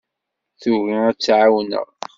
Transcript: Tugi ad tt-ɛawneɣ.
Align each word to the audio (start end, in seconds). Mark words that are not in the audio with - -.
Tugi 0.59 0.95
ad 1.07 1.15
tt-ɛawneɣ. 1.17 1.87